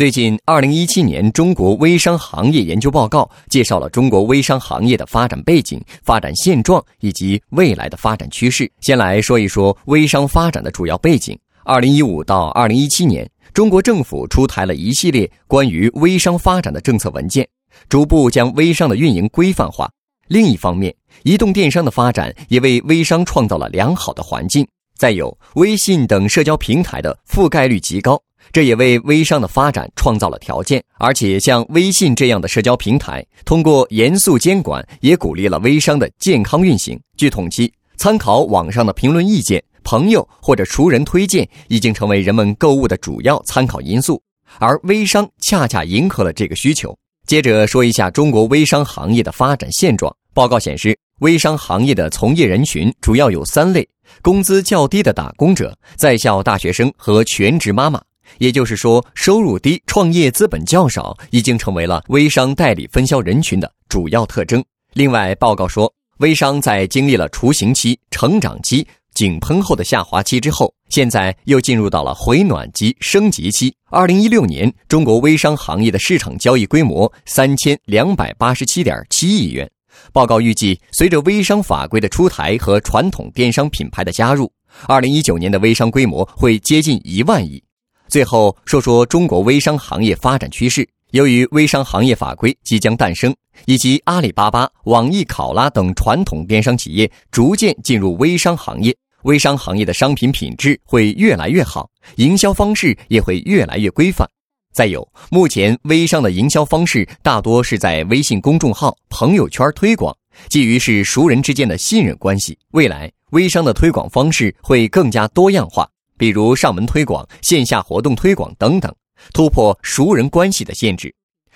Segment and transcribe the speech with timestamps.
[0.00, 8.66] 最近，二零一七年中国微商行业研究报告介绍了中国微商行业的发展背景、发展现状以及未来的发展趋势。
[8.80, 11.38] 先来说一说微商发展的主要背景。
[11.64, 17.46] 二零一五到二零一七年，中国政府出台了一系列关于微商发展的政策文件，
[17.90, 19.86] 逐步将微商的运营规范化。
[20.28, 20.94] 另一方面，
[21.24, 24.66] 移动电商的发展也为微商创造了良好的环境。
[25.00, 28.22] 再有，微信等社交平台的覆盖率极高。
[28.52, 37.00] 这也为微商的发展创造了条件，而且像微信这样的社交平台，通过严肃监管，也鼓励了微商的健康运行。
[37.16, 44.22] 据统计，参考网上的评论意见、朋友或者熟人推荐，已经成为人们购物的主要参考因素，
[44.58, 46.94] 而微商恰恰迎合了这个需求。
[47.26, 50.14] 接着说一下中国微商行业的发展现状。
[50.32, 53.86] 报告显示，微商行业的从业人群主要有三类：
[54.22, 58.00] 工资较低的打工者、在校大学生和全职妈妈。
[58.38, 64.64] 也就是说，收入低、创业资本较少，已经成为了微商代理分销人群的主要特征。
[64.94, 73.74] 另外，报告说，微商在经历了雏形期、成长期、井喷后的下滑期之后，现在又进入到了回暖及升级期。
[73.90, 79.70] 二零一六年，中国微商行业的市场交易规模三千两百八十七点七亿元。
[80.12, 84.50] 报告预计，随着微商法规的出台和传统电商品牌的加入，
[84.86, 87.62] 二零一九年的微商规模会接近一万亿。
[88.08, 90.88] 最后说说中国微商行业发展趋势。
[91.12, 93.34] 由于微商行业法规即将诞生，
[93.66, 104.28] 以及阿里巴巴、网易考拉等传统电商企业逐渐进入微商行业，微商行业的商品品质会越来越好，营销方式也会越来越规范。
[104.72, 110.16] 再有，目前微商的营销方式大多是在微信公众号、朋友圈推广，
[110.48, 112.56] 基于是熟人之间的信任关系。
[112.70, 115.88] 未来微商的推广方式会更加多样化。
[116.16, 118.94] 比如上门推广、线下活动推广等等，
[119.32, 121.12] 突破熟人关系的限制。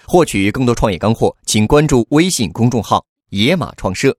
[0.07, 4.17] 获取更多创业干货，请关注微信公众号“野马创社”。